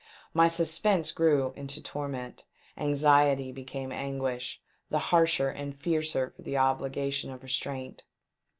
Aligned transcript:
My 0.33 0.47
suspense 0.47 1.11
grew 1.11 1.53
into 1.55 1.79
torment; 1.79 2.45
anxiety 2.75 3.51
became 3.51 3.91
anguish, 3.91 4.59
the 4.89 4.97
harsher 4.97 5.49
and 5.49 5.79
fiercer 5.79 6.31
for 6.35 6.41
the 6.41 6.57
obligation 6.57 7.29
of 7.29 7.43
restraint. 7.43 8.01